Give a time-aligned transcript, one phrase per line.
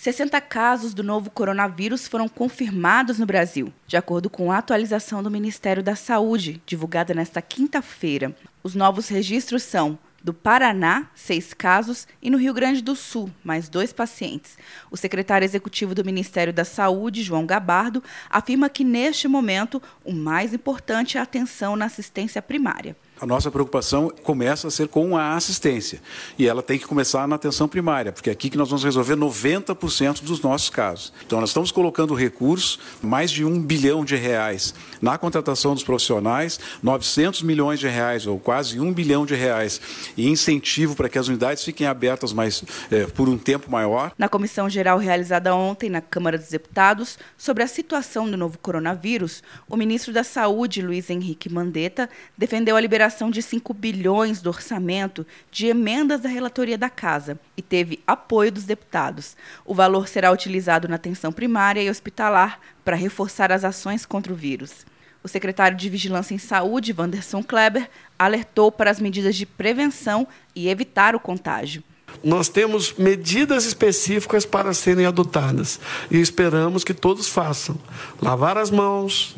[0.00, 5.30] 60 casos do novo coronavírus foram confirmados no Brasil, de acordo com a atualização do
[5.30, 8.34] Ministério da Saúde, divulgada nesta quinta-feira.
[8.62, 13.68] Os novos registros são do Paraná, seis casos, e no Rio Grande do Sul, mais
[13.68, 14.56] dois pacientes.
[14.90, 20.54] O secretário executivo do Ministério da Saúde, João Gabardo, afirma que, neste momento, o mais
[20.54, 25.34] importante é a atenção na assistência primária a nossa preocupação começa a ser com a
[25.34, 26.00] assistência.
[26.38, 29.14] E ela tem que começar na atenção primária, porque é aqui que nós vamos resolver
[29.14, 31.12] 90% dos nossos casos.
[31.26, 36.58] Então, nós estamos colocando recursos, mais de um bilhão de reais, na contratação dos profissionais,
[36.82, 39.80] 900 milhões de reais, ou quase um bilhão de reais,
[40.16, 44.12] e incentivo para que as unidades fiquem abertas mais, é, por um tempo maior.
[44.16, 49.42] Na comissão geral realizada ontem na Câmara dos Deputados, sobre a situação do novo coronavírus,
[49.68, 52.08] o ministro da Saúde, Luiz Henrique Mandetta,
[52.38, 57.38] defendeu a liberação liberação de 5 bilhões do orçamento de emendas da relatoria da Casa
[57.56, 59.36] e teve apoio dos deputados.
[59.64, 64.36] O valor será utilizado na atenção primária e hospitalar para reforçar as ações contra o
[64.36, 64.86] vírus.
[65.24, 70.68] O secretário de Vigilância em Saúde, Wanderson Kleber, alertou para as medidas de prevenção e
[70.68, 71.82] evitar o contágio.
[72.22, 75.80] Nós temos medidas específicas para serem adotadas
[76.10, 77.76] e esperamos que todos façam.
[78.22, 79.36] Lavar as mãos,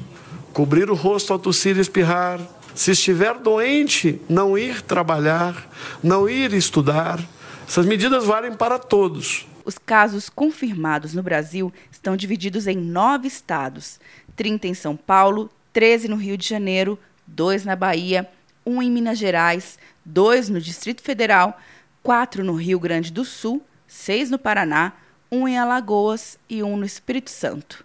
[0.52, 2.38] cobrir o rosto ao tossir e espirrar,
[2.74, 5.68] se estiver doente, não ir trabalhar,
[6.02, 7.20] não ir estudar.
[7.66, 9.46] Essas medidas valem para todos.
[9.64, 14.00] Os casos confirmados no Brasil estão divididos em nove estados:
[14.36, 18.28] 30 em São Paulo, 13 no Rio de Janeiro, dois na Bahia,
[18.66, 21.58] um em Minas Gerais, dois no Distrito Federal,
[22.02, 24.92] quatro no Rio Grande do Sul, seis no Paraná,
[25.30, 27.84] um em Alagoas e um no Espírito Santo.